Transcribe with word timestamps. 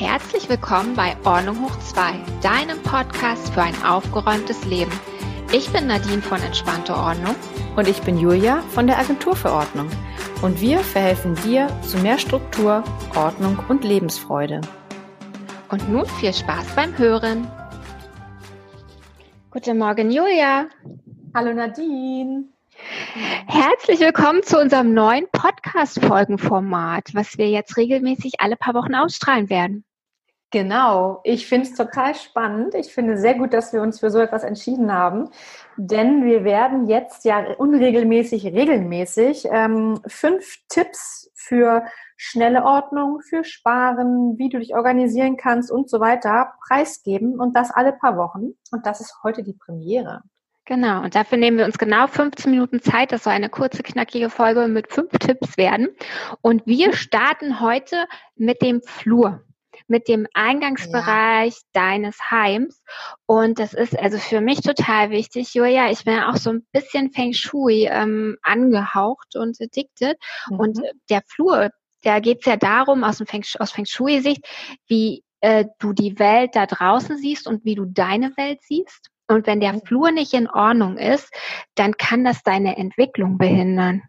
Herzlich 0.00 0.48
willkommen 0.48 0.96
bei 0.96 1.14
Ordnung 1.24 1.62
hoch 1.62 1.78
2, 1.78 2.14
deinem 2.40 2.82
Podcast 2.82 3.52
für 3.52 3.60
ein 3.60 3.74
aufgeräumtes 3.84 4.64
Leben. 4.64 4.90
Ich 5.52 5.70
bin 5.74 5.88
Nadine 5.88 6.22
von 6.22 6.40
Entspannte 6.40 6.96
Ordnung. 6.96 7.34
Und 7.76 7.86
ich 7.86 8.00
bin 8.00 8.16
Julia 8.16 8.62
von 8.70 8.86
der 8.86 8.98
Agentur 8.98 9.36
für 9.36 9.52
Ordnung. 9.52 9.90
Und 10.40 10.58
wir 10.62 10.78
verhelfen 10.78 11.34
dir 11.44 11.68
zu 11.82 11.98
mehr 11.98 12.16
Struktur, 12.16 12.82
Ordnung 13.14 13.58
und 13.68 13.84
Lebensfreude. 13.84 14.62
Und 15.68 15.86
nun 15.90 16.06
viel 16.06 16.32
Spaß 16.32 16.74
beim 16.74 16.96
Hören. 16.96 17.46
Guten 19.50 19.76
Morgen, 19.76 20.10
Julia. 20.10 20.70
Hallo 21.34 21.52
Nadine. 21.52 22.44
Herzlich 23.46 24.00
willkommen 24.00 24.42
zu 24.44 24.58
unserem 24.58 24.94
neuen 24.94 25.26
Podcast-Folgenformat, 25.30 27.10
was 27.12 27.36
wir 27.36 27.50
jetzt 27.50 27.76
regelmäßig 27.76 28.40
alle 28.40 28.56
paar 28.56 28.72
Wochen 28.72 28.94
ausstrahlen 28.94 29.50
werden. 29.50 29.84
Genau, 30.52 31.20
ich 31.22 31.46
finde 31.46 31.68
es 31.68 31.76
total 31.76 32.16
spannend. 32.16 32.74
Ich 32.74 32.92
finde 32.92 33.16
sehr 33.16 33.34
gut, 33.34 33.54
dass 33.54 33.72
wir 33.72 33.82
uns 33.82 34.00
für 34.00 34.10
so 34.10 34.18
etwas 34.18 34.42
entschieden 34.42 34.92
haben, 34.92 35.28
denn 35.76 36.24
wir 36.24 36.42
werden 36.42 36.88
jetzt 36.88 37.24
ja 37.24 37.54
unregelmäßig, 37.56 38.46
regelmäßig 38.46 39.46
ähm, 39.48 40.00
fünf 40.08 40.56
Tipps 40.68 41.30
für 41.36 41.84
schnelle 42.16 42.64
Ordnung, 42.64 43.20
für 43.20 43.44
Sparen, 43.44 44.38
wie 44.38 44.48
du 44.48 44.58
dich 44.58 44.74
organisieren 44.74 45.36
kannst 45.36 45.70
und 45.70 45.88
so 45.88 46.00
weiter 46.00 46.54
preisgeben 46.66 47.38
und 47.38 47.54
das 47.54 47.70
alle 47.70 47.92
paar 47.92 48.16
Wochen. 48.16 48.54
Und 48.72 48.86
das 48.86 49.00
ist 49.00 49.14
heute 49.22 49.44
die 49.44 49.54
Premiere. 49.54 50.22
Genau, 50.64 51.02
und 51.02 51.14
dafür 51.14 51.38
nehmen 51.38 51.58
wir 51.58 51.64
uns 51.64 51.78
genau 51.78 52.08
15 52.08 52.50
Minuten 52.50 52.82
Zeit. 52.82 53.12
Das 53.12 53.22
soll 53.22 53.32
eine 53.34 53.50
kurze, 53.50 53.84
knackige 53.84 54.30
Folge 54.30 54.66
mit 54.66 54.92
fünf 54.92 55.10
Tipps 55.18 55.56
werden. 55.56 55.88
Und 56.42 56.66
wir 56.66 56.92
starten 56.92 57.60
heute 57.60 58.06
mit 58.34 58.62
dem 58.62 58.82
Flur 58.82 59.44
mit 59.90 60.08
dem 60.08 60.26
Eingangsbereich 60.32 61.54
ja. 61.54 61.60
deines 61.72 62.30
Heims. 62.30 62.82
Und 63.26 63.58
das 63.58 63.74
ist 63.74 63.98
also 63.98 64.18
für 64.18 64.40
mich 64.40 64.60
total 64.60 65.10
wichtig, 65.10 65.52
Julia. 65.52 65.90
Ich 65.90 66.04
bin 66.04 66.14
ja 66.14 66.30
auch 66.30 66.36
so 66.36 66.50
ein 66.50 66.66
bisschen 66.72 67.10
Feng 67.10 67.32
Shui 67.32 67.88
ähm, 67.90 68.38
angehaucht 68.42 69.36
und 69.36 69.60
addicted. 69.60 70.16
Mhm. 70.48 70.60
Und 70.60 70.80
der 71.10 71.22
Flur, 71.26 71.70
da 72.02 72.20
geht's 72.20 72.46
ja 72.46 72.56
darum, 72.56 73.04
aus, 73.04 73.18
dem 73.18 73.26
Feng, 73.26 73.44
aus 73.58 73.72
Feng 73.72 73.84
Shui-Sicht, 73.84 74.46
wie 74.86 75.24
äh, 75.40 75.66
du 75.78 75.92
die 75.92 76.18
Welt 76.18 76.54
da 76.54 76.66
draußen 76.66 77.18
siehst 77.18 77.46
und 77.46 77.64
wie 77.64 77.74
du 77.74 77.84
deine 77.84 78.36
Welt 78.36 78.60
siehst. 78.62 79.10
Und 79.28 79.46
wenn 79.46 79.60
der 79.60 79.72
mhm. 79.72 79.82
Flur 79.82 80.10
nicht 80.12 80.32
in 80.34 80.48
Ordnung 80.48 80.96
ist, 80.96 81.32
dann 81.74 81.96
kann 81.96 82.24
das 82.24 82.42
deine 82.42 82.76
Entwicklung 82.76 83.38
behindern. 83.38 84.02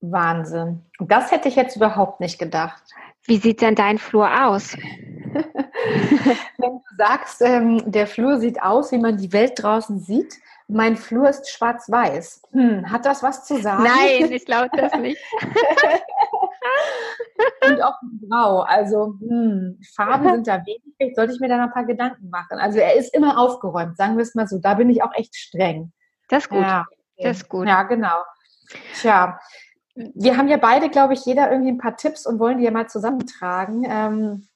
Wahnsinn. 0.00 0.82
Das 0.98 1.30
hätte 1.30 1.48
ich 1.48 1.56
jetzt 1.56 1.76
überhaupt 1.76 2.20
nicht 2.20 2.38
gedacht. 2.38 2.82
Wie 3.26 3.38
sieht 3.38 3.60
denn 3.60 3.74
dein 3.74 3.98
Flur 3.98 4.46
aus? 4.46 4.76
Wenn 6.58 6.72
du 6.72 6.82
sagst, 6.96 7.42
ähm, 7.42 7.90
der 7.90 8.06
Flur 8.06 8.38
sieht 8.38 8.62
aus, 8.62 8.92
wie 8.92 8.98
man 8.98 9.16
die 9.16 9.32
Welt 9.32 9.52
draußen 9.56 9.98
sieht, 10.00 10.36
mein 10.68 10.96
Flur 10.96 11.28
ist 11.28 11.50
schwarz-weiß. 11.50 12.42
Hm, 12.52 12.90
hat 12.90 13.06
das 13.06 13.22
was 13.22 13.44
zu 13.44 13.60
sagen? 13.60 13.84
Nein, 13.84 14.32
ich 14.32 14.44
glaube 14.44 14.70
das 14.76 14.92
nicht. 14.94 15.20
Und 17.66 17.82
auch 17.82 17.94
grau. 18.28 18.60
Also 18.60 19.14
hm, 19.20 19.78
Farben 19.94 20.34
sind 20.34 20.48
da 20.48 20.64
wenig. 20.66 20.82
Vielleicht 20.96 21.16
sollte 21.16 21.34
ich 21.34 21.40
mir 21.40 21.48
da 21.48 21.58
noch 21.58 21.66
ein 21.66 21.72
paar 21.72 21.84
Gedanken 21.84 22.30
machen. 22.30 22.58
Also 22.58 22.78
er 22.78 22.94
ist 22.94 23.14
immer 23.14 23.38
aufgeräumt, 23.38 23.96
sagen 23.96 24.16
wir 24.16 24.22
es 24.22 24.34
mal 24.34 24.48
so. 24.48 24.58
Da 24.58 24.74
bin 24.74 24.90
ich 24.90 25.02
auch 25.02 25.14
echt 25.14 25.36
streng. 25.36 25.92
Das 26.28 26.44
ist 26.44 26.48
gut. 26.48 26.62
Ja, 26.62 26.86
das 27.18 27.36
ist 27.38 27.48
gut. 27.48 27.68
Ja, 27.68 27.84
genau. 27.84 28.16
Tja, 28.94 29.38
wir 29.96 30.36
haben 30.36 30.48
ja 30.48 30.58
beide, 30.58 30.88
glaube 30.90 31.14
ich, 31.14 31.24
jeder 31.24 31.50
irgendwie 31.50 31.70
ein 31.70 31.78
paar 31.78 31.96
Tipps 31.96 32.26
und 32.26 32.38
wollen 32.38 32.58
die 32.58 32.64
ja 32.64 32.70
mal 32.70 32.88
zusammentragen. 32.88 33.84
Ähm, 33.88 34.48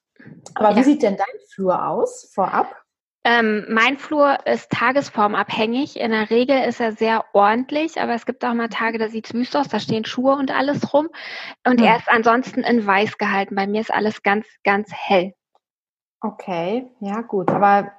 aber 0.55 0.71
ja. 0.71 0.77
wie 0.77 0.83
sieht 0.83 1.03
denn 1.03 1.17
dein 1.17 1.27
Flur 1.55 1.87
aus 1.87 2.31
vorab? 2.35 2.77
Ähm, 3.23 3.67
mein 3.69 3.99
Flur 3.99 4.39
ist 4.47 4.71
tagesformabhängig. 4.71 6.01
In 6.01 6.11
der 6.11 6.31
Regel 6.31 6.63
ist 6.65 6.81
er 6.81 6.93
sehr 6.93 7.25
ordentlich, 7.35 8.01
aber 8.01 8.15
es 8.15 8.25
gibt 8.25 8.45
auch 8.45 8.55
mal 8.55 8.69
Tage, 8.69 8.99
da 8.99 9.09
sieht 9.09 9.27
es 9.27 9.35
wüst 9.35 9.55
aus, 9.57 9.69
da 9.69 9.79
stehen 9.79 10.07
Schuhe 10.07 10.37
und 10.37 10.51
alles 10.51 10.95
rum. 10.95 11.09
Und 11.67 11.81
hm. 11.81 11.87
er 11.87 11.97
ist 11.97 12.09
ansonsten 12.09 12.61
in 12.61 12.87
weiß 12.87 13.19
gehalten. 13.19 13.55
Bei 13.55 13.67
mir 13.67 13.83
ist 13.83 13.93
alles 13.93 14.23
ganz, 14.23 14.47
ganz 14.65 14.91
hell. 14.93 15.35
Okay, 16.23 16.91
ja 17.01 17.23
gut. 17.23 17.51
Aber 17.51 17.93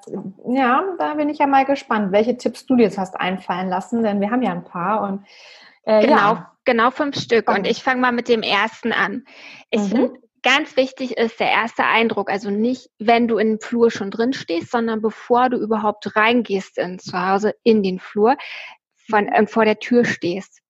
ja, 0.47 0.83
da 0.99 1.15
bin 1.15 1.29
ich 1.29 1.39
ja 1.39 1.47
mal 1.47 1.65
gespannt, 1.65 2.11
welche 2.11 2.37
Tipps 2.37 2.65
du 2.67 2.75
dir 2.75 2.83
jetzt 2.83 2.99
hast 2.99 3.19
einfallen 3.19 3.69
lassen, 3.69 4.03
denn 4.03 4.21
wir 4.21 4.29
haben 4.29 4.43
ja 4.43 4.51
ein 4.51 4.63
paar 4.63 5.01
und 5.01 5.25
äh, 5.83 6.01
genau. 6.01 6.15
ja 6.15 6.51
genau 6.65 6.91
fünf 6.91 7.19
Stück. 7.19 7.49
Und 7.49 7.67
ich 7.67 7.83
fange 7.83 8.01
mal 8.01 8.11
mit 8.11 8.27
dem 8.27 8.43
ersten 8.43 8.91
an. 8.91 9.25
Ich 9.69 9.81
mhm. 9.81 9.87
finde, 9.87 10.13
ganz 10.43 10.75
wichtig 10.77 11.17
ist 11.17 11.39
der 11.39 11.49
erste 11.49 11.85
Eindruck. 11.85 12.29
Also 12.29 12.49
nicht, 12.49 12.89
wenn 12.99 13.27
du 13.27 13.37
in 13.37 13.49
den 13.49 13.59
Flur 13.59 13.91
schon 13.91 14.11
drin 14.11 14.33
stehst, 14.33 14.71
sondern 14.71 15.01
bevor 15.01 15.49
du 15.49 15.57
überhaupt 15.57 16.15
reingehst 16.15 16.77
in 16.77 16.99
zu 16.99 17.13
Hause 17.13 17.53
in 17.63 17.83
den 17.83 17.99
Flur, 17.99 18.37
von, 19.09 19.27
äh, 19.27 19.45
vor 19.47 19.65
der 19.65 19.79
Tür 19.79 20.05
stehst. 20.05 20.60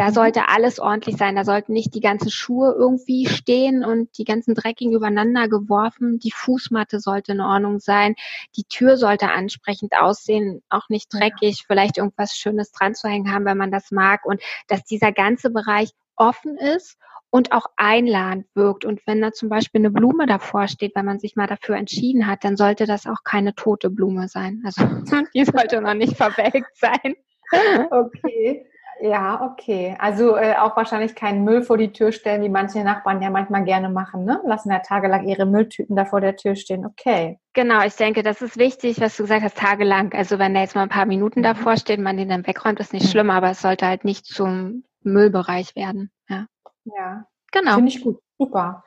Da 0.00 0.08
mhm. 0.08 0.14
sollte 0.14 0.48
alles 0.48 0.80
ordentlich 0.80 1.18
sein. 1.18 1.36
Da 1.36 1.44
sollten 1.44 1.74
nicht 1.74 1.94
die 1.94 2.00
ganzen 2.00 2.30
Schuhe 2.30 2.74
irgendwie 2.74 3.26
stehen 3.26 3.84
und 3.84 4.16
die 4.16 4.24
ganzen 4.24 4.54
Dreckigen 4.54 4.94
übereinander 4.94 5.46
geworfen. 5.46 6.18
Die 6.18 6.30
Fußmatte 6.30 7.00
sollte 7.00 7.32
in 7.32 7.42
Ordnung 7.42 7.80
sein. 7.80 8.14
Die 8.56 8.64
Tür 8.64 8.96
sollte 8.96 9.28
ansprechend 9.28 9.92
aussehen, 9.94 10.62
auch 10.70 10.88
nicht 10.88 11.12
dreckig. 11.12 11.64
Vielleicht 11.66 11.98
irgendwas 11.98 12.32
Schönes 12.32 12.72
dran 12.72 12.94
zu 12.94 13.08
hängen 13.08 13.30
haben, 13.30 13.44
wenn 13.44 13.58
man 13.58 13.70
das 13.70 13.90
mag. 13.90 14.24
Und 14.24 14.40
dass 14.68 14.84
dieser 14.84 15.12
ganze 15.12 15.50
Bereich 15.50 15.90
offen 16.16 16.56
ist 16.56 16.96
und 17.28 17.52
auch 17.52 17.66
einladend 17.76 18.46
wirkt. 18.54 18.86
Und 18.86 19.06
wenn 19.06 19.20
da 19.20 19.32
zum 19.32 19.50
Beispiel 19.50 19.82
eine 19.82 19.90
Blume 19.90 20.24
davor 20.24 20.66
steht, 20.68 20.96
wenn 20.96 21.04
man 21.04 21.18
sich 21.18 21.36
mal 21.36 21.46
dafür 21.46 21.76
entschieden 21.76 22.26
hat, 22.26 22.42
dann 22.42 22.56
sollte 22.56 22.86
das 22.86 23.06
auch 23.06 23.22
keine 23.22 23.54
tote 23.54 23.90
Blume 23.90 24.28
sein. 24.28 24.62
Also 24.64 24.82
die 25.34 25.44
sollte 25.44 25.82
noch 25.82 25.92
nicht 25.92 26.16
verwelkt 26.16 26.74
sein. 26.78 27.16
Okay. 27.90 28.64
Ja, 29.02 29.40
okay. 29.42 29.96
Also 29.98 30.36
äh, 30.36 30.56
auch 30.56 30.76
wahrscheinlich 30.76 31.14
keinen 31.14 31.42
Müll 31.42 31.62
vor 31.62 31.78
die 31.78 31.92
Tür 31.92 32.12
stellen, 32.12 32.42
wie 32.42 32.50
manche 32.50 32.84
Nachbarn 32.84 33.22
ja 33.22 33.30
manchmal 33.30 33.64
gerne 33.64 33.88
machen, 33.88 34.24
ne? 34.24 34.40
Lassen 34.44 34.70
ja 34.70 34.80
tagelang 34.80 35.26
ihre 35.26 35.46
Mülltüten 35.46 35.96
da 35.96 36.04
vor 36.04 36.20
der 36.20 36.36
Tür 36.36 36.54
stehen. 36.54 36.84
Okay. 36.84 37.38
Genau, 37.54 37.82
ich 37.82 37.96
denke, 37.96 38.22
das 38.22 38.42
ist 38.42 38.58
wichtig, 38.58 39.00
was 39.00 39.16
du 39.16 39.22
gesagt 39.22 39.42
hast, 39.42 39.56
tagelang. 39.56 40.12
Also 40.12 40.38
wenn 40.38 40.52
da 40.52 40.60
jetzt 40.60 40.74
mal 40.74 40.82
ein 40.82 40.90
paar 40.90 41.06
Minuten 41.06 41.40
mhm. 41.40 41.44
davor 41.44 41.76
steht, 41.78 41.98
man 41.98 42.18
den 42.18 42.28
dann 42.28 42.46
wegräumt, 42.46 42.78
ist 42.78 42.92
nicht 42.92 43.06
mhm. 43.06 43.10
schlimm, 43.10 43.30
aber 43.30 43.50
es 43.50 43.62
sollte 43.62 43.86
halt 43.86 44.04
nicht 44.04 44.26
zum 44.26 44.84
Müllbereich 45.02 45.74
werden. 45.76 46.10
Ja. 46.28 46.46
Ja. 46.84 47.24
Genau. 47.52 47.76
Finde 47.76 47.88
ich 47.90 48.02
gut. 48.02 48.18
Super. 48.38 48.84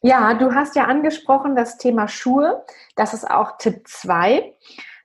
Ja, 0.00 0.34
du 0.34 0.54
hast 0.54 0.74
ja 0.76 0.84
angesprochen 0.84 1.54
das 1.54 1.76
Thema 1.76 2.08
Schuhe. 2.08 2.64
Das 2.96 3.14
ist 3.14 3.30
auch 3.30 3.58
Tipp 3.58 3.86
2. 3.86 4.54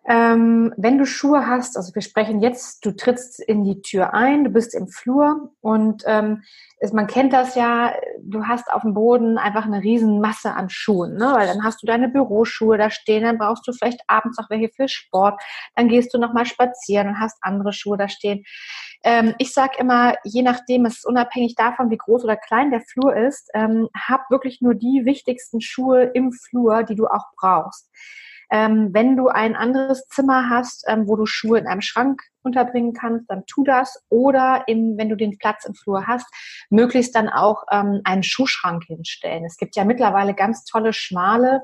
Ähm, 0.07 0.73
wenn 0.77 0.97
du 0.97 1.05
Schuhe 1.05 1.45
hast, 1.45 1.75
also 1.75 1.93
wir 1.93 2.01
sprechen 2.01 2.41
jetzt, 2.41 2.85
du 2.85 2.95
trittst 2.95 3.39
in 3.41 3.63
die 3.63 3.81
Tür 3.81 4.13
ein, 4.13 4.45
du 4.45 4.49
bist 4.49 4.73
im 4.73 4.87
Flur 4.87 5.51
und 5.61 6.03
ähm, 6.07 6.41
ist, 6.79 6.93
man 6.93 7.07
kennt 7.07 7.33
das 7.33 7.55
ja, 7.55 7.93
du 8.21 8.45
hast 8.45 8.71
auf 8.71 8.83
dem 8.83 8.93
Boden 8.93 9.37
einfach 9.37 9.65
eine 9.65 9.83
riesen 9.83 10.21
Masse 10.21 10.53
an 10.53 10.69
Schuhen, 10.69 11.15
ne? 11.15 11.33
weil 11.35 11.47
dann 11.47 11.63
hast 11.63 11.83
du 11.83 11.85
deine 11.85 12.07
Büroschuhe 12.07 12.77
da 12.77 12.89
stehen, 12.89 13.23
dann 13.23 13.37
brauchst 13.37 13.67
du 13.67 13.73
vielleicht 13.73 13.99
abends 14.07 14.39
auch 14.39 14.49
welche 14.49 14.69
für 14.69 14.87
Sport, 14.87 15.41
dann 15.75 15.89
gehst 15.89 16.13
du 16.13 16.17
nochmal 16.17 16.45
spazieren 16.45 17.09
und 17.09 17.19
hast 17.19 17.37
andere 17.41 17.73
Schuhe 17.73 17.97
da 17.97 18.07
stehen. 18.07 18.45
Ähm, 19.03 19.35
ich 19.37 19.53
sage 19.53 19.73
immer, 19.79 20.15
je 20.23 20.41
nachdem, 20.41 20.85
es 20.85 20.97
ist 20.97 21.05
unabhängig 21.05 21.55
davon, 21.55 21.89
wie 21.89 21.97
groß 21.97 22.23
oder 22.23 22.37
klein 22.37 22.71
der 22.71 22.81
Flur 22.81 23.15
ist, 23.15 23.49
ähm, 23.53 23.89
hab 23.95 24.29
wirklich 24.31 24.61
nur 24.61 24.75
die 24.75 25.03
wichtigsten 25.03 25.59
Schuhe 25.59 26.03
im 26.13 26.31
Flur, 26.31 26.83
die 26.83 26.95
du 26.95 27.07
auch 27.07 27.25
brauchst. 27.35 27.89
Ähm, 28.51 28.89
wenn 28.93 29.15
du 29.15 29.27
ein 29.27 29.55
anderes 29.55 30.07
Zimmer 30.07 30.49
hast, 30.49 30.85
ähm, 30.87 31.07
wo 31.07 31.15
du 31.15 31.25
Schuhe 31.25 31.59
in 31.59 31.67
einem 31.67 31.81
Schrank 31.81 32.21
unterbringen 32.41 32.93
kannst, 32.93 33.29
dann 33.29 33.45
tu 33.45 33.63
das. 33.63 34.03
Oder 34.09 34.63
in, 34.67 34.97
wenn 34.97 35.09
du 35.09 35.15
den 35.15 35.37
Platz 35.37 35.65
im 35.65 35.75
Flur 35.75 36.07
hast, 36.07 36.27
möglichst 36.69 37.15
dann 37.15 37.29
auch 37.29 37.63
ähm, 37.71 38.01
einen 38.03 38.23
Schuhschrank 38.23 38.83
hinstellen. 38.85 39.45
Es 39.45 39.57
gibt 39.57 39.75
ja 39.75 39.85
mittlerweile 39.85 40.33
ganz 40.33 40.65
tolle 40.65 40.93
schmale 40.93 41.61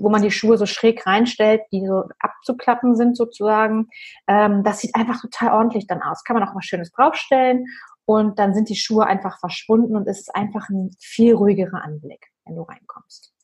wo 0.00 0.10
man 0.10 0.22
die 0.22 0.30
Schuhe 0.30 0.58
so 0.58 0.66
schräg 0.66 1.06
reinstellt, 1.06 1.62
die 1.72 1.86
so 1.86 2.04
abzuklappen 2.18 2.96
sind 2.96 3.16
sozusagen. 3.16 3.88
Ähm, 4.26 4.62
das 4.62 4.80
sieht 4.80 4.94
einfach 4.94 5.20
total 5.20 5.52
ordentlich 5.52 5.86
dann 5.86 6.02
aus. 6.02 6.24
Kann 6.24 6.38
man 6.38 6.46
auch 6.46 6.54
was 6.54 6.64
Schönes 6.64 6.92
draufstellen 6.92 7.66
und 8.04 8.38
dann 8.38 8.54
sind 8.54 8.68
die 8.68 8.76
Schuhe 8.76 9.06
einfach 9.06 9.38
verschwunden 9.38 9.96
und 9.96 10.06
es 10.06 10.20
ist 10.20 10.34
einfach 10.34 10.68
ein 10.68 10.90
viel 10.98 11.34
ruhigerer 11.34 11.82
Anblick, 11.82 12.26
wenn 12.44 12.56
du 12.56 12.62
reinkommst. 12.62 13.35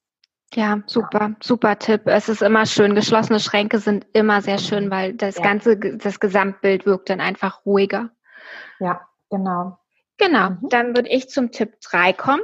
Ja, 0.54 0.82
super, 0.86 1.34
super 1.42 1.78
Tipp. 1.78 2.02
Es 2.06 2.28
ist 2.28 2.42
immer 2.42 2.66
schön. 2.66 2.94
Geschlossene 2.94 3.40
Schränke 3.40 3.78
sind 3.78 4.06
immer 4.12 4.42
sehr 4.42 4.58
schön, 4.58 4.90
weil 4.90 5.14
das 5.14 5.36
ja. 5.36 5.42
ganze, 5.42 5.76
das 5.78 6.20
Gesamtbild 6.20 6.84
wirkt 6.84 7.08
dann 7.08 7.20
einfach 7.20 7.64
ruhiger. 7.64 8.10
Ja, 8.78 9.00
genau. 9.30 9.78
Genau, 10.18 10.50
mhm. 10.50 10.68
dann 10.68 10.96
würde 10.96 11.08
ich 11.08 11.28
zum 11.28 11.50
Tipp 11.52 11.80
3 11.80 12.12
kommen. 12.12 12.42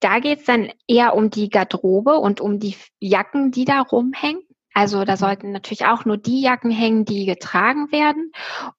Da 0.00 0.18
geht 0.18 0.40
es 0.40 0.44
dann 0.44 0.70
eher 0.86 1.14
um 1.14 1.30
die 1.30 1.48
Garderobe 1.48 2.16
und 2.16 2.40
um 2.40 2.58
die 2.58 2.76
Jacken, 3.00 3.50
die 3.52 3.64
da 3.64 3.80
rumhängen. 3.80 4.42
Also 4.76 5.06
da 5.06 5.16
sollten 5.16 5.52
natürlich 5.52 5.86
auch 5.86 6.04
nur 6.04 6.18
die 6.18 6.42
Jacken 6.42 6.70
hängen, 6.70 7.06
die 7.06 7.24
getragen 7.24 7.90
werden 7.92 8.30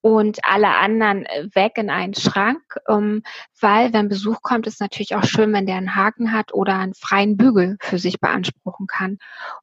und 0.01 0.37
alle 0.43 0.77
anderen 0.77 1.25
äh, 1.25 1.47
weg 1.55 1.71
in 1.77 1.89
einen 1.89 2.13
Schrank, 2.13 2.61
ähm, 2.87 3.23
weil 3.59 3.93
wenn 3.93 4.07
Besuch 4.07 4.43
kommt, 4.43 4.67
ist 4.67 4.79
natürlich 4.79 5.15
auch 5.15 5.23
schön, 5.23 5.51
wenn 5.53 5.65
der 5.65 5.77
einen 5.77 5.95
Haken 5.95 6.33
hat 6.33 6.53
oder 6.53 6.77
einen 6.77 6.93
freien 6.93 7.35
Bügel 7.35 7.77
für 7.81 7.97
sich 7.97 8.19
beanspruchen 8.19 8.85
kann. 8.85 9.17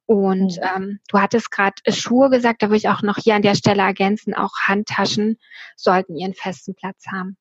Und 0.07 0.57
mhm. 0.57 0.69
ähm, 0.75 0.99
du 1.07 1.19
hattest 1.19 1.51
gerade 1.51 1.75
Schuhe 1.87 2.29
gesagt, 2.29 2.61
da 2.61 2.67
würde 2.67 2.77
ich 2.79 2.89
auch 2.89 3.01
noch 3.01 3.15
hier 3.15 3.35
an 3.35 3.41
der 3.41 3.55
Stelle 3.55 3.83
ergänzen, 3.83 4.33
auch 4.33 4.51
Handtaschen 4.61 5.37
sollten 5.77 6.17
ihren 6.17 6.33
festen 6.33 6.75
Platz 6.75 7.05
haben. 7.09 7.37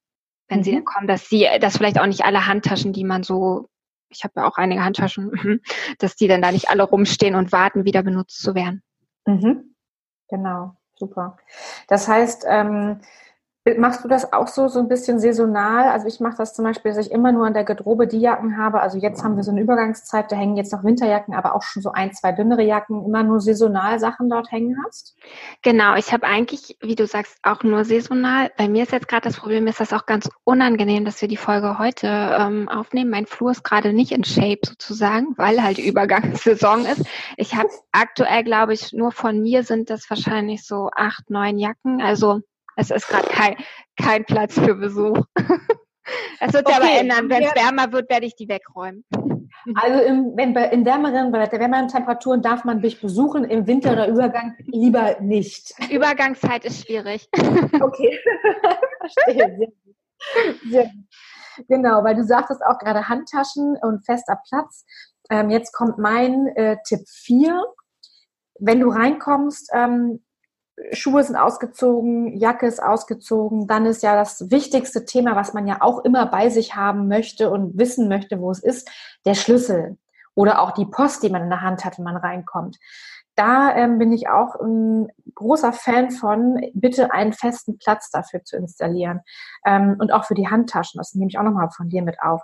Wenn 0.46 0.60
mhm. 0.60 0.62
sie 0.62 0.72
dann 0.72 0.84
kommen, 0.84 1.08
dass 1.08 1.28
sie, 1.28 1.48
dass 1.60 1.78
vielleicht 1.78 1.98
auch 1.98 2.06
nicht 2.06 2.24
alle 2.24 2.46
Handtaschen, 2.46 2.92
die 2.92 3.04
man 3.04 3.24
so 3.24 3.68
ich 4.14 4.24
habe 4.24 4.34
ja 4.36 4.46
auch 4.46 4.56
einige 4.56 4.84
Handtaschen, 4.84 5.30
mhm, 5.30 5.60
dass 5.98 6.16
die 6.16 6.28
dann 6.28 6.42
da 6.42 6.52
nicht 6.52 6.70
alle 6.70 6.84
rumstehen 6.84 7.34
und 7.34 7.52
warten, 7.52 7.84
wieder 7.84 8.02
benutzt 8.02 8.40
zu 8.40 8.54
werden. 8.54 8.82
Mhm. 9.26 9.74
Genau, 10.28 10.76
super. 10.96 11.36
Das 11.88 12.08
heißt, 12.08 12.44
ähm, 12.48 13.00
Machst 13.78 14.04
du 14.04 14.08
das 14.08 14.30
auch 14.34 14.46
so, 14.46 14.68
so 14.68 14.78
ein 14.78 14.88
bisschen 14.88 15.18
saisonal? 15.18 15.88
Also 15.88 16.06
ich 16.06 16.20
mache 16.20 16.36
das 16.36 16.52
zum 16.52 16.66
Beispiel, 16.66 16.92
dass 16.92 17.06
ich 17.06 17.10
immer 17.10 17.32
nur 17.32 17.46
an 17.46 17.54
der 17.54 17.64
Garderobe 17.64 18.06
die 18.06 18.20
Jacken 18.20 18.58
habe. 18.58 18.82
Also 18.82 18.98
jetzt 18.98 19.24
haben 19.24 19.36
wir 19.36 19.42
so 19.42 19.52
eine 19.52 19.62
Übergangszeit, 19.62 20.30
da 20.30 20.36
hängen 20.36 20.58
jetzt 20.58 20.70
noch 20.70 20.84
Winterjacken, 20.84 21.34
aber 21.34 21.54
auch 21.54 21.62
schon 21.62 21.80
so 21.80 21.90
ein, 21.90 22.12
zwei 22.12 22.32
dünnere 22.32 22.62
Jacken, 22.62 23.02
immer 23.02 23.22
nur 23.22 23.40
saisonal 23.40 23.98
Sachen 23.98 24.28
dort 24.28 24.52
hängen 24.52 24.76
hast? 24.84 25.16
Genau, 25.62 25.94
ich 25.94 26.12
habe 26.12 26.26
eigentlich, 26.26 26.76
wie 26.82 26.94
du 26.94 27.06
sagst, 27.06 27.38
auch 27.42 27.62
nur 27.62 27.86
saisonal. 27.86 28.50
Bei 28.58 28.68
mir 28.68 28.82
ist 28.82 28.92
jetzt 28.92 29.08
gerade 29.08 29.28
das 29.28 29.38
Problem, 29.38 29.66
ist 29.66 29.80
das 29.80 29.94
auch 29.94 30.04
ganz 30.04 30.28
unangenehm, 30.44 31.06
dass 31.06 31.22
wir 31.22 31.28
die 31.28 31.38
Folge 31.38 31.78
heute 31.78 32.06
ähm, 32.06 32.68
aufnehmen. 32.68 33.08
Mein 33.08 33.24
Flur 33.24 33.52
ist 33.52 33.64
gerade 33.64 33.94
nicht 33.94 34.12
in 34.12 34.24
Shape 34.24 34.60
sozusagen, 34.62 35.28
weil 35.38 35.62
halt 35.62 35.78
Übergangssaison 35.78 36.84
ist. 36.84 37.06
Ich 37.38 37.54
habe 37.54 37.70
aktuell, 37.92 38.44
glaube 38.44 38.74
ich, 38.74 38.92
nur 38.92 39.10
von 39.10 39.40
mir 39.40 39.62
sind 39.62 39.88
das 39.88 40.10
wahrscheinlich 40.10 40.66
so 40.66 40.90
acht, 40.94 41.30
neun 41.30 41.56
Jacken. 41.56 42.02
Also 42.02 42.42
es 42.76 42.90
ist 42.90 43.08
gerade 43.08 43.28
kein, 43.28 43.56
kein 43.96 44.24
Platz 44.24 44.54
für 44.54 44.74
Besuch. 44.74 45.18
Es 46.38 46.52
wird 46.52 46.68
sich 46.68 46.76
okay. 46.76 46.86
aber 46.86 47.00
ändern. 47.00 47.30
Wenn 47.30 47.42
es 47.44 47.54
wärmer 47.54 47.90
wird, 47.92 48.10
werde 48.10 48.26
ich 48.26 48.36
die 48.36 48.48
wegräumen. 48.48 49.04
Also 49.76 49.98
im, 50.04 50.36
wenn 50.36 50.52
bei, 50.52 50.68
in 50.68 50.84
wärmeren, 50.84 51.32
bei 51.32 51.50
wärmeren 51.50 51.88
Temperaturen 51.88 52.42
darf 52.42 52.64
man 52.64 52.82
dich 52.82 53.00
besuchen, 53.00 53.44
im 53.44 53.66
Winter 53.66 53.92
oder 53.92 54.08
Übergang 54.08 54.54
lieber 54.58 55.18
nicht. 55.20 55.72
Übergangszeit 55.90 56.66
ist 56.66 56.84
schwierig. 56.84 57.30
Okay, 57.80 58.20
verstehe. 58.98 59.34
Sehr 59.34 59.48
gut. 59.48 59.74
Sehr 60.70 60.84
gut. 60.84 61.66
Genau, 61.68 62.04
weil 62.04 62.14
du 62.14 62.24
sagtest 62.24 62.60
auch 62.62 62.78
gerade 62.78 63.08
Handtaschen 63.08 63.78
und 63.80 64.04
fester 64.04 64.38
Platz. 64.46 64.84
Ähm, 65.30 65.48
jetzt 65.48 65.72
kommt 65.72 65.96
mein 65.98 66.48
äh, 66.56 66.76
Tipp 66.86 67.08
4. 67.08 67.62
Wenn 68.60 68.80
du 68.80 68.90
reinkommst, 68.90 69.70
ähm, 69.72 70.22
Schuhe 70.92 71.22
sind 71.22 71.36
ausgezogen, 71.36 72.36
Jacke 72.36 72.66
ist 72.66 72.82
ausgezogen, 72.82 73.66
dann 73.66 73.86
ist 73.86 74.02
ja 74.02 74.16
das 74.16 74.50
wichtigste 74.50 75.04
Thema, 75.04 75.36
was 75.36 75.54
man 75.54 75.66
ja 75.66 75.78
auch 75.80 76.04
immer 76.04 76.26
bei 76.26 76.50
sich 76.50 76.74
haben 76.74 77.06
möchte 77.08 77.50
und 77.50 77.78
wissen 77.78 78.08
möchte, 78.08 78.40
wo 78.40 78.50
es 78.50 78.62
ist, 78.62 78.90
der 79.24 79.34
Schlüssel 79.34 79.98
oder 80.34 80.60
auch 80.60 80.72
die 80.72 80.86
Post, 80.86 81.22
die 81.22 81.30
man 81.30 81.42
in 81.42 81.50
der 81.50 81.62
Hand 81.62 81.84
hat, 81.84 81.98
wenn 81.98 82.04
man 82.04 82.16
reinkommt. 82.16 82.78
Da 83.36 83.74
ähm, 83.74 83.98
bin 83.98 84.12
ich 84.12 84.28
auch 84.28 84.54
ein 84.60 85.08
großer 85.34 85.72
Fan 85.72 86.12
von, 86.12 86.60
bitte 86.72 87.12
einen 87.12 87.32
festen 87.32 87.78
Platz 87.78 88.10
dafür 88.10 88.44
zu 88.44 88.56
installieren. 88.56 89.20
Ähm, 89.66 89.96
und 89.98 90.12
auch 90.12 90.24
für 90.24 90.34
die 90.34 90.48
Handtaschen, 90.48 90.98
das 90.98 91.14
nehme 91.14 91.28
ich 91.28 91.38
auch 91.38 91.42
nochmal 91.42 91.70
von 91.70 91.88
dir 91.88 92.02
mit 92.02 92.20
auf. 92.22 92.42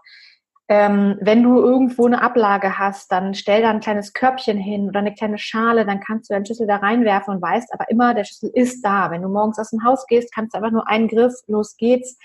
Ähm, 0.72 1.18
wenn 1.20 1.42
du 1.42 1.58
irgendwo 1.58 2.06
eine 2.06 2.22
Ablage 2.22 2.78
hast, 2.78 3.10
dann 3.10 3.34
stell 3.34 3.60
da 3.60 3.70
ein 3.70 3.80
kleines 3.80 4.12
Körbchen 4.12 4.56
hin 4.56 4.86
oder 4.86 5.00
eine 5.00 5.12
kleine 5.12 5.36
Schale, 5.36 5.84
dann 5.84 5.98
kannst 5.98 6.30
du 6.30 6.34
deinen 6.34 6.46
Schlüssel 6.46 6.68
da 6.68 6.76
reinwerfen 6.76 7.34
und 7.34 7.42
weißt 7.42 7.74
aber 7.74 7.90
immer, 7.90 8.14
der 8.14 8.22
Schlüssel 8.22 8.52
ist 8.54 8.80
da. 8.84 9.10
Wenn 9.10 9.22
du 9.22 9.28
morgens 9.28 9.58
aus 9.58 9.70
dem 9.70 9.82
Haus 9.82 10.06
gehst, 10.06 10.32
kannst 10.32 10.54
du 10.54 10.58
einfach 10.58 10.70
nur 10.70 10.86
einen 10.86 11.08
Griff, 11.08 11.34
los 11.48 11.76
geht's. 11.76 12.16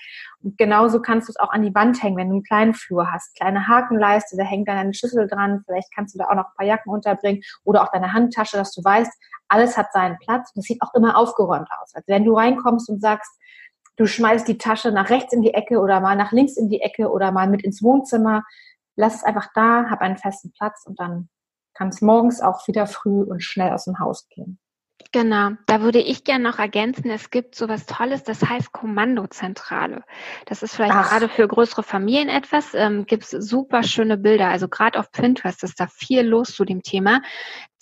Und 0.43 0.59
genauso 0.59 1.01
kannst 1.01 1.27
du 1.27 1.31
es 1.31 1.39
auch 1.39 1.49
an 1.49 1.63
die 1.63 1.73
Wand 1.73 2.03
hängen, 2.03 2.17
wenn 2.17 2.29
du 2.29 2.35
einen 2.35 2.43
kleinen 2.43 2.75
Flur 2.75 3.11
hast. 3.11 3.35
Kleine 3.35 3.67
Hakenleiste, 3.67 4.37
da 4.37 4.43
hängt 4.43 4.67
dann 4.67 4.77
eine 4.77 4.93
Schlüssel 4.93 5.27
dran. 5.27 5.63
Vielleicht 5.65 5.91
kannst 5.95 6.13
du 6.13 6.19
da 6.19 6.25
auch 6.25 6.35
noch 6.35 6.45
ein 6.45 6.55
paar 6.55 6.67
Jacken 6.67 6.93
unterbringen 6.93 7.41
oder 7.63 7.81
auch 7.81 7.91
deine 7.91 8.13
Handtasche, 8.13 8.57
dass 8.57 8.71
du 8.73 8.83
weißt, 8.83 9.11
alles 9.47 9.75
hat 9.75 9.91
seinen 9.91 10.19
Platz 10.19 10.51
und 10.53 10.59
es 10.59 10.65
sieht 10.65 10.83
auch 10.83 10.93
immer 10.93 11.17
aufgeräumt 11.17 11.69
aus. 11.81 11.95
Also 11.95 12.05
wenn 12.05 12.25
du 12.25 12.35
reinkommst 12.35 12.89
und 12.91 13.01
sagst, 13.01 13.39
du 13.97 14.05
schmeißt 14.05 14.47
die 14.47 14.57
Tasche 14.57 14.91
nach 14.91 15.09
rechts 15.09 15.33
in 15.33 15.41
die 15.41 15.53
Ecke 15.53 15.79
oder 15.79 15.99
mal 15.99 16.15
nach 16.15 16.31
links 16.31 16.57
in 16.57 16.69
die 16.69 16.81
Ecke 16.81 17.09
oder 17.09 17.31
mal 17.31 17.49
mit 17.49 17.63
ins 17.63 17.81
Wohnzimmer. 17.81 18.43
Lass 18.95 19.15
es 19.15 19.23
einfach 19.23 19.47
da, 19.53 19.89
hab 19.89 20.01
einen 20.01 20.17
festen 20.17 20.51
Platz 20.51 20.83
und 20.85 20.99
dann 20.99 21.29
kann 21.73 21.89
es 21.89 22.01
morgens 22.01 22.41
auch 22.41 22.67
wieder 22.67 22.87
früh 22.87 23.23
und 23.23 23.43
schnell 23.43 23.71
aus 23.71 23.85
dem 23.85 23.99
Haus 23.99 24.27
gehen. 24.29 24.59
Genau, 25.11 25.51
da 25.65 25.81
würde 25.81 25.99
ich 25.99 26.23
gerne 26.23 26.43
noch 26.43 26.59
ergänzen, 26.59 27.09
es 27.09 27.29
gibt 27.29 27.55
so 27.55 27.69
was 27.69 27.85
Tolles, 27.85 28.23
das 28.23 28.41
heißt 28.41 28.71
Kommandozentrale. 28.71 30.03
Das 30.45 30.61
ist 30.61 30.75
vielleicht 30.75 30.93
Ach. 30.93 31.09
gerade 31.09 31.29
für 31.29 31.47
größere 31.47 31.83
Familien 31.83 32.27
etwas, 32.27 32.73
ähm, 32.73 33.05
gibt 33.05 33.23
es 33.23 33.29
super 33.31 33.83
schöne 33.83 34.17
Bilder, 34.17 34.49
also 34.49 34.67
gerade 34.67 34.99
auf 34.99 35.11
Pinterest 35.11 35.63
ist 35.63 35.79
da 35.79 35.87
viel 35.87 36.21
los 36.21 36.53
zu 36.53 36.65
dem 36.65 36.81
Thema 36.81 37.21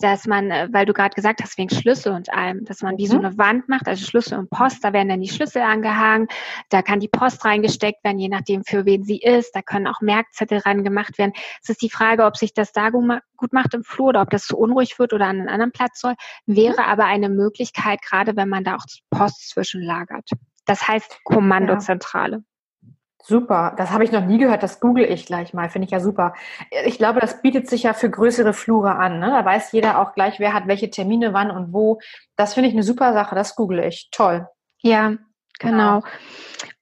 dass 0.04 0.26
man, 0.26 0.50
äh, 0.50 0.68
weil 0.70 0.86
du 0.86 0.92
gerade 0.92 1.14
gesagt 1.14 1.42
hast, 1.42 1.56
wegen 1.56 1.70
Schlüssel 1.70 2.12
und 2.12 2.32
allem, 2.32 2.64
dass 2.64 2.82
man 2.82 2.98
wie 2.98 3.06
mhm. 3.06 3.10
so 3.10 3.18
eine 3.18 3.38
Wand 3.38 3.68
macht, 3.68 3.88
also 3.88 4.04
Schlüssel 4.04 4.38
und 4.38 4.50
Post, 4.50 4.84
da 4.84 4.92
werden 4.92 5.08
dann 5.08 5.20
die 5.20 5.28
Schlüssel 5.28 5.62
angehangen, 5.62 6.28
da 6.68 6.82
kann 6.82 7.00
die 7.00 7.08
Post 7.08 7.44
reingesteckt 7.44 8.04
werden, 8.04 8.18
je 8.18 8.28
nachdem 8.28 8.64
für 8.64 8.84
wen 8.84 9.04
sie 9.04 9.18
ist, 9.18 9.52
da 9.54 9.62
können 9.62 9.86
auch 9.86 10.00
Merkzettel 10.00 10.58
ran 10.58 10.84
gemacht 10.84 11.16
werden. 11.18 11.32
Es 11.62 11.70
ist 11.70 11.82
die 11.82 11.90
Frage, 11.90 12.24
ob 12.24 12.36
sich 12.36 12.52
das 12.52 12.72
da 12.72 12.90
gut 12.90 13.52
macht 13.52 13.74
im 13.74 13.84
Flur 13.84 14.08
oder 14.08 14.22
ob 14.22 14.30
das 14.30 14.44
zu 14.44 14.58
unruhig 14.58 14.98
wird 14.98 15.12
oder 15.12 15.26
an 15.26 15.40
einen 15.40 15.48
anderen 15.48 15.72
Platz 15.72 16.00
soll, 16.00 16.14
wäre 16.46 16.82
mhm. 16.82 16.88
aber 16.88 17.03
eine 17.06 17.28
Möglichkeit, 17.28 18.00
gerade 18.02 18.36
wenn 18.36 18.48
man 18.48 18.64
da 18.64 18.76
auch 18.76 18.84
Post 19.10 19.50
zwischenlagert. 19.50 20.28
Das 20.66 20.86
heißt 20.88 21.20
Kommandozentrale. 21.24 22.36
Ja. 22.36 22.42
Super, 23.26 23.72
das 23.78 23.90
habe 23.90 24.04
ich 24.04 24.12
noch 24.12 24.26
nie 24.26 24.36
gehört, 24.36 24.62
das 24.62 24.80
google 24.80 25.04
ich 25.04 25.24
gleich 25.24 25.54
mal, 25.54 25.70
finde 25.70 25.86
ich 25.86 25.92
ja 25.92 26.00
super. 26.00 26.34
Ich 26.84 26.98
glaube, 26.98 27.20
das 27.20 27.40
bietet 27.40 27.70
sich 27.70 27.84
ja 27.84 27.94
für 27.94 28.10
größere 28.10 28.52
Flure 28.52 28.96
an. 28.96 29.18
Ne? 29.18 29.30
Da 29.30 29.42
weiß 29.42 29.72
jeder 29.72 29.98
auch 29.98 30.12
gleich, 30.12 30.40
wer 30.40 30.52
hat 30.52 30.66
welche 30.66 30.90
Termine, 30.90 31.32
wann 31.32 31.50
und 31.50 31.72
wo. 31.72 32.00
Das 32.36 32.52
finde 32.52 32.68
ich 32.68 32.74
eine 32.74 32.82
super 32.82 33.14
Sache, 33.14 33.34
das 33.34 33.56
google 33.56 33.78
ich. 33.78 34.10
Toll. 34.10 34.46
Ja, 34.82 35.14
genau. 35.58 36.00
genau. 36.00 36.02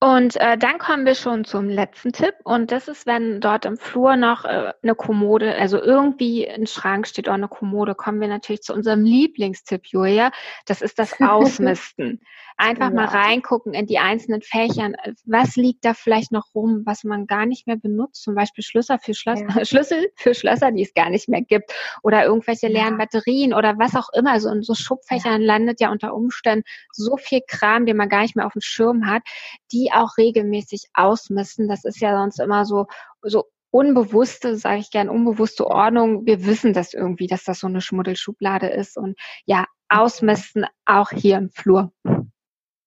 Und 0.02 0.34
äh, 0.40 0.58
dann 0.58 0.78
kommen 0.78 1.06
wir 1.06 1.14
schon 1.14 1.44
zum 1.44 1.68
letzten 1.68 2.12
Tipp. 2.12 2.34
Und 2.42 2.72
das 2.72 2.88
ist, 2.88 3.06
wenn 3.06 3.40
dort 3.40 3.64
im 3.64 3.76
Flur 3.76 4.16
noch 4.16 4.44
äh, 4.44 4.72
eine 4.82 4.96
Kommode, 4.96 5.54
also 5.54 5.80
irgendwie 5.80 6.48
ein 6.48 6.66
Schrank 6.66 7.06
steht 7.06 7.28
oder 7.28 7.36
eine 7.36 7.46
Kommode, 7.46 7.94
kommen 7.94 8.20
wir 8.20 8.26
natürlich 8.26 8.62
zu 8.62 8.74
unserem 8.74 9.04
Lieblingstipp, 9.04 9.86
Julia. 9.86 10.32
Das 10.66 10.82
ist 10.82 10.98
das 10.98 11.12
Ausmisten. 11.20 12.20
Einfach 12.56 12.90
ja. 12.90 12.96
mal 12.96 13.04
reingucken 13.04 13.74
in 13.74 13.86
die 13.86 13.98
einzelnen 13.98 14.42
Fächern. 14.42 14.96
Was 15.24 15.54
liegt 15.54 15.84
da 15.84 15.94
vielleicht 15.94 16.32
noch 16.32 16.52
rum, 16.52 16.82
was 16.84 17.04
man 17.04 17.28
gar 17.28 17.46
nicht 17.46 17.68
mehr 17.68 17.76
benutzt? 17.76 18.24
Zum 18.24 18.34
Beispiel 18.34 18.64
Schlüssel 18.64 18.98
für 19.00 19.14
Schlösser, 19.14 19.46
ja. 19.56 19.64
Schlüssel 19.64 20.10
für 20.16 20.34
Schlösser, 20.34 20.72
die 20.72 20.82
es 20.82 20.94
gar 20.94 21.10
nicht 21.10 21.28
mehr 21.28 21.42
gibt. 21.42 21.72
Oder 22.02 22.24
irgendwelche 22.24 22.66
leeren 22.66 22.98
ja. 22.98 23.04
Batterien 23.04 23.54
oder 23.54 23.78
was 23.78 23.94
auch 23.94 24.08
immer. 24.12 24.40
So 24.40 24.50
in 24.50 24.62
so 24.62 24.74
Schubfächern 24.74 25.42
landet 25.42 25.80
ja 25.80 25.92
unter 25.92 26.12
Umständen 26.12 26.64
so 26.90 27.16
viel 27.16 27.40
Kram, 27.46 27.86
den 27.86 27.96
man 27.96 28.08
gar 28.08 28.22
nicht 28.22 28.34
mehr 28.34 28.46
auf 28.46 28.52
dem 28.54 28.62
Schirm 28.62 29.06
hat, 29.06 29.22
die 29.70 29.91
auch 29.92 30.16
regelmäßig 30.16 30.88
ausmisten. 30.94 31.68
Das 31.68 31.84
ist 31.84 32.00
ja 32.00 32.16
sonst 32.16 32.40
immer 32.40 32.64
so, 32.64 32.86
so 33.22 33.46
unbewusste, 33.70 34.56
sage 34.56 34.78
ich 34.78 34.90
gern, 34.90 35.08
unbewusste 35.08 35.66
Ordnung. 35.66 36.26
Wir 36.26 36.44
wissen 36.44 36.72
das 36.72 36.94
irgendwie, 36.94 37.26
dass 37.26 37.44
das 37.44 37.60
so 37.60 37.66
eine 37.66 37.80
Schmuddelschublade 37.80 38.68
ist. 38.68 38.96
Und 38.96 39.18
ja, 39.44 39.64
ausmisten 39.88 40.66
auch 40.84 41.10
hier 41.10 41.38
im 41.38 41.50
Flur. 41.50 41.92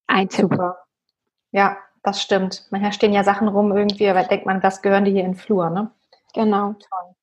Ein 0.07 0.29
Tipp. 0.29 0.49
Super. 0.51 0.77
Ja, 1.51 1.77
das 2.03 2.21
stimmt. 2.21 2.67
Manchmal 2.69 2.93
stehen 2.93 3.13
ja 3.13 3.23
Sachen 3.23 3.47
rum 3.47 3.75
irgendwie, 3.75 4.07
aber 4.07 4.23
denkt 4.23 4.45
man, 4.45 4.61
was 4.61 4.81
gehören 4.81 5.05
die 5.05 5.11
hier 5.11 5.23
in 5.23 5.31
den 5.31 5.35
Flur, 5.35 5.69
ne? 5.69 5.91
Genau. 6.33 6.73
Toll. 6.73 7.14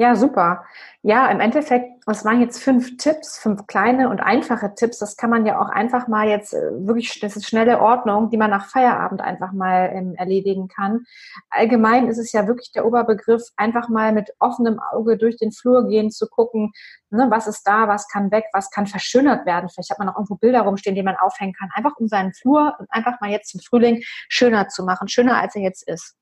Ja, 0.00 0.14
super. 0.14 0.64
Ja, 1.02 1.26
im 1.28 1.40
Endeffekt, 1.40 2.04
es 2.06 2.24
waren 2.24 2.40
jetzt 2.40 2.62
fünf 2.62 2.98
Tipps, 2.98 3.36
fünf 3.36 3.66
kleine 3.66 4.08
und 4.10 4.20
einfache 4.20 4.72
Tipps. 4.76 4.98
Das 4.98 5.16
kann 5.16 5.28
man 5.28 5.44
ja 5.44 5.60
auch 5.60 5.70
einfach 5.70 6.06
mal 6.06 6.28
jetzt 6.28 6.54
äh, 6.54 6.86
wirklich, 6.86 7.18
das 7.18 7.34
ist 7.34 7.48
schnelle 7.48 7.80
Ordnung, 7.80 8.30
die 8.30 8.36
man 8.36 8.50
nach 8.50 8.66
Feierabend 8.66 9.20
einfach 9.20 9.50
mal 9.50 9.90
ähm, 9.92 10.14
erledigen 10.14 10.68
kann. 10.68 11.04
Allgemein 11.50 12.06
ist 12.06 12.18
es 12.18 12.30
ja 12.30 12.46
wirklich 12.46 12.70
der 12.70 12.86
Oberbegriff, 12.86 13.42
einfach 13.56 13.88
mal 13.88 14.12
mit 14.12 14.30
offenem 14.38 14.78
Auge 14.78 15.18
durch 15.18 15.36
den 15.36 15.50
Flur 15.50 15.88
gehen, 15.88 16.12
zu 16.12 16.28
gucken, 16.28 16.70
ne, 17.10 17.26
was 17.28 17.48
ist 17.48 17.64
da, 17.66 17.88
was 17.88 18.06
kann 18.06 18.30
weg, 18.30 18.44
was 18.52 18.70
kann 18.70 18.86
verschönert 18.86 19.46
werden. 19.46 19.68
Vielleicht 19.68 19.90
hat 19.90 19.98
man 19.98 20.08
auch 20.10 20.14
irgendwo 20.14 20.36
Bilder 20.36 20.60
rumstehen, 20.60 20.94
die 20.94 21.02
man 21.02 21.16
aufhängen 21.16 21.54
kann. 21.54 21.70
Einfach 21.74 21.96
um 21.96 22.06
seinen 22.06 22.32
Flur 22.34 22.76
einfach 22.90 23.20
mal 23.20 23.30
jetzt 23.30 23.50
zum 23.50 23.60
Frühling 23.60 24.04
schöner 24.28 24.68
zu 24.68 24.84
machen, 24.84 25.08
schöner 25.08 25.38
als 25.38 25.56
er 25.56 25.62
jetzt 25.62 25.88
ist. 25.88 26.14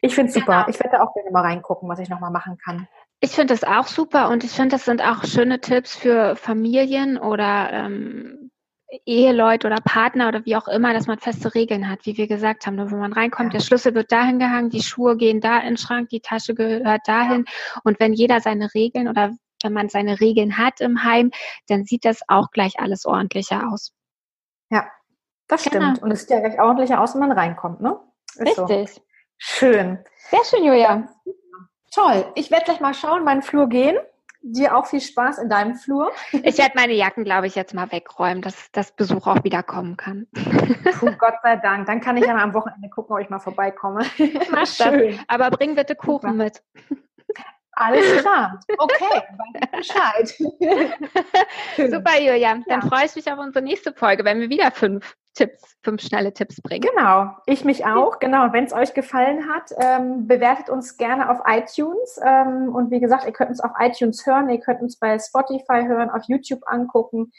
Ich 0.00 0.14
finde 0.14 0.28
es 0.28 0.34
super. 0.34 0.64
Genau. 0.64 0.68
Ich 0.68 0.78
werde 0.80 0.96
da 0.96 1.02
auch 1.02 1.12
gerne 1.12 1.30
mal 1.32 1.42
reingucken, 1.42 1.88
was 1.88 1.98
ich 1.98 2.08
nochmal 2.08 2.30
machen 2.30 2.56
kann. 2.56 2.88
Ich 3.20 3.30
finde 3.30 3.54
das 3.54 3.64
auch 3.64 3.86
super 3.86 4.28
und 4.28 4.44
ich 4.44 4.50
finde, 4.50 4.76
das 4.76 4.84
sind 4.84 5.02
auch 5.02 5.24
schöne 5.24 5.60
Tipps 5.60 5.96
für 5.96 6.36
Familien 6.36 7.16
oder 7.16 7.72
ähm, 7.72 8.50
Eheleute 9.04 9.66
oder 9.66 9.80
Partner 9.84 10.28
oder 10.28 10.44
wie 10.44 10.54
auch 10.54 10.68
immer, 10.68 10.92
dass 10.92 11.06
man 11.06 11.18
feste 11.18 11.54
Regeln 11.54 11.88
hat, 11.88 12.00
wie 12.04 12.16
wir 12.16 12.28
gesagt 12.28 12.66
haben. 12.66 12.78
Wenn 12.78 12.98
man 12.98 13.12
reinkommt, 13.12 13.52
der 13.52 13.60
Schlüssel 13.60 13.94
wird 13.94 14.12
dahin 14.12 14.38
gehangen, 14.38 14.70
die 14.70 14.82
Schuhe 14.82 15.16
gehen 15.16 15.40
da 15.40 15.58
in 15.58 15.68
den 15.68 15.76
Schrank, 15.76 16.10
die 16.10 16.20
Tasche 16.20 16.54
gehört 16.54 17.08
dahin. 17.08 17.46
Und 17.84 17.98
wenn 18.00 18.12
jeder 18.12 18.40
seine 18.40 18.72
Regeln 18.74 19.08
oder 19.08 19.32
wenn 19.62 19.72
man 19.72 19.88
seine 19.88 20.20
Regeln 20.20 20.58
hat 20.58 20.80
im 20.80 21.02
Heim, 21.02 21.30
dann 21.68 21.84
sieht 21.84 22.04
das 22.04 22.20
auch 22.28 22.50
gleich 22.50 22.78
alles 22.78 23.06
ordentlicher 23.06 23.68
aus. 23.72 23.92
Ja, 24.70 24.86
das 25.48 25.64
genau. 25.64 25.90
stimmt. 25.90 26.02
Und 26.02 26.10
es 26.12 26.20
sieht 26.20 26.30
ja 26.30 26.40
gleich 26.40 26.60
ordentlicher 26.60 27.00
aus, 27.00 27.14
wenn 27.14 27.20
man 27.20 27.32
reinkommt, 27.32 27.80
ne? 27.80 27.98
Ist 28.36 28.58
Richtig. 28.58 28.94
So. 28.94 29.00
Schön. 29.38 29.98
Sehr 30.30 30.44
schön, 30.44 30.64
Julia. 30.64 31.08
Toll. 31.96 32.30
Ich 32.34 32.50
werde 32.50 32.66
gleich 32.66 32.80
mal 32.80 32.92
schauen, 32.92 33.24
meinen 33.24 33.40
Flur 33.40 33.70
gehen. 33.70 33.96
Dir 34.42 34.76
auch 34.76 34.86
viel 34.86 35.00
Spaß 35.00 35.38
in 35.38 35.48
deinem 35.48 35.76
Flur. 35.76 36.12
Ich 36.30 36.58
werde 36.58 36.72
meine 36.74 36.92
Jacken, 36.92 37.24
glaube 37.24 37.46
ich, 37.46 37.54
jetzt 37.54 37.72
mal 37.72 37.90
wegräumen, 37.90 38.42
dass 38.42 38.70
das 38.72 38.92
Besuch 38.92 39.26
auch 39.26 39.42
wieder 39.44 39.62
kommen 39.62 39.96
kann. 39.96 40.26
Puh, 40.98 41.10
Gott 41.18 41.36
sei 41.42 41.56
Dank. 41.56 41.86
Dann 41.86 42.02
kann 42.02 42.18
ich 42.18 42.26
ja 42.26 42.34
mal 42.34 42.42
am 42.42 42.52
Wochenende 42.52 42.90
gucken, 42.90 43.16
ob 43.16 43.22
ich 43.22 43.30
mal 43.30 43.38
vorbeikomme. 43.38 44.04
Mach 44.50 44.66
schön. 44.66 45.18
Aber 45.26 45.50
bring 45.50 45.74
bitte 45.74 45.96
Kuchen 45.96 46.32
Super. 46.32 46.44
mit. 46.44 46.62
Alles 47.72 48.20
klar. 48.20 48.60
Okay, 48.76 49.22
Bescheid. 49.72 50.28
Super, 51.90 52.20
Julia. 52.20 52.58
Dann 52.66 52.82
ja. 52.82 52.88
freue 52.88 53.06
ich 53.06 53.16
mich 53.16 53.32
auf 53.32 53.38
unsere 53.38 53.64
nächste 53.64 53.94
Folge, 53.94 54.24
wenn 54.24 54.38
wir 54.38 54.50
wieder 54.50 54.70
fünf 54.70 55.16
Tipps, 55.36 55.76
fünf 55.84 56.02
schnelle 56.02 56.32
Tipps 56.32 56.60
bringen. 56.60 56.88
Genau, 56.94 57.30
ich 57.44 57.64
mich 57.64 57.86
auch. 57.86 58.18
Genau, 58.18 58.52
wenn 58.52 58.64
es 58.64 58.72
euch 58.72 58.94
gefallen 58.94 59.48
hat, 59.48 59.70
ähm, 59.78 60.26
bewertet 60.26 60.70
uns 60.70 60.96
gerne 60.96 61.30
auf 61.30 61.40
iTunes. 61.46 62.18
Ähm, 62.24 62.74
und 62.74 62.90
wie 62.90 63.00
gesagt, 63.00 63.26
ihr 63.26 63.32
könnt 63.32 63.50
uns 63.50 63.60
auf 63.60 63.72
iTunes 63.78 64.26
hören, 64.26 64.48
ihr 64.48 64.60
könnt 64.60 64.80
uns 64.80 64.98
bei 64.98 65.18
Spotify 65.18 65.84
hören, 65.86 66.10
auf 66.10 66.22
YouTube 66.26 66.62
angucken. 66.66 67.30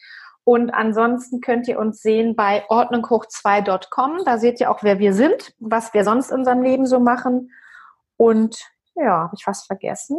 Und 0.44 0.70
ansonsten 0.70 1.42
könnt 1.42 1.68
ihr 1.68 1.78
uns 1.78 2.02
sehen 2.02 2.36
bei 2.36 2.64
ordnunghoch2.com. 2.70 4.24
Da 4.24 4.38
seht 4.38 4.62
ihr 4.62 4.72
auch, 4.72 4.82
wer 4.82 5.00
wir 5.00 5.14
sind, 5.14 5.54
was 5.60 5.94
wir 5.94 6.06
sonst 6.06 6.32
in 6.32 6.38
unserem 6.38 6.62
Leben 6.62 6.86
so 6.86 7.00
machen. 7.00 7.52
Und 8.16 8.58
ja, 8.96 9.24
habe 9.24 9.36
ich 9.38 9.46
was 9.46 9.66
vergessen? 9.66 10.18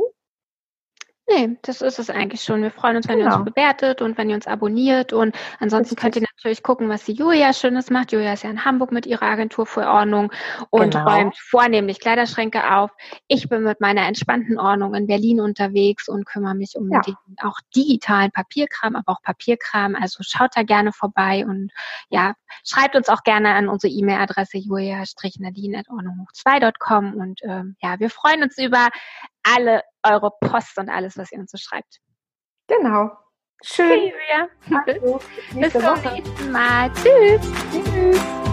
Nee, 1.31 1.59
das 1.61 1.83
ist 1.83 1.99
es 1.99 2.09
eigentlich 2.09 2.43
schon. 2.43 2.63
Wir 2.63 2.71
freuen 2.71 2.97
uns, 2.97 3.07
wenn 3.07 3.19
genau. 3.19 3.33
ihr 3.33 3.37
uns 3.37 3.45
genau. 3.45 3.55
bewertet 3.55 4.01
und 4.01 4.17
wenn 4.17 4.31
ihr 4.31 4.37
uns 4.37 4.47
abonniert. 4.47 5.13
Und 5.13 5.37
ansonsten 5.61 5.95
könnt 5.95 6.17
ihr 6.17 6.23
natürlich 6.23 6.63
gucken, 6.63 6.89
was 6.89 7.05
die 7.05 7.13
Julia 7.13 7.53
Schönes 7.53 7.91
macht. 7.91 8.13
Julia 8.13 8.33
ist 8.33 8.45
ja 8.45 8.51
in 8.51 8.65
Hamburg 8.65 8.93
mit 8.93 9.05
ihrer 9.05 9.27
Agentur 9.27 9.67
für 9.67 9.87
Ordnung 9.87 10.33
und 10.71 10.95
genau. 10.95 11.07
räumt 11.07 11.37
vornehmlich 11.37 12.01
Kleiderschränke 12.01 12.75
auf. 12.75 12.93
Ich 13.27 13.51
bin 13.51 13.63
mit 13.63 13.79
meiner 13.79 14.07
entspannten 14.07 14.59
Ordnung 14.59 14.95
in 14.95 15.07
Berlin 15.07 15.43
unterwegs 15.43 16.09
und 16.09 16.25
kümmere 16.25 16.55
mich 16.55 16.77
um 16.77 16.91
ja. 16.91 17.01
den 17.01 17.15
auch 17.43 17.59
digitalen 17.77 18.31
Papierkram, 18.31 18.97
aber 18.97 19.13
auch 19.13 19.21
Papierkram. 19.23 19.97
Also 19.97 20.23
schaut 20.23 20.53
da 20.55 20.63
gerne 20.63 20.93
vorbei 20.93 21.45
und 21.47 21.73
ja, 22.09 22.33
schreibt 22.65 22.97
uns 22.97 23.11
auch 23.11 23.23
gerne 23.23 23.55
an 23.55 23.69
unsere 23.69 23.93
E-Mail-Adresse 23.93 24.57
julia-nadine.ordnunghoch2.com 24.57 27.15
und 27.15 27.41
ähm, 27.43 27.77
ja, 27.83 28.01
wir 28.01 28.09
freuen 28.09 28.45
uns 28.45 28.57
über 28.57 28.89
alle 29.43 29.83
eure 30.09 30.31
Post 30.41 30.79
und 30.79 30.89
alles, 30.89 31.17
was 31.17 31.33
ihr 31.33 31.39
uns 31.39 31.51
so 31.51 31.59
schreibt. 31.59 31.99
Genau. 32.67 33.11
Schön. 33.63 33.91
Okay, 33.91 34.15
ja. 34.31 34.49
Also, 34.87 35.21
bis 35.55 35.73
zum 35.73 36.03
nächsten 36.03 36.53
Mal. 36.53 36.93
Tschüss. 36.93 37.41
Tschüss. 37.73 38.48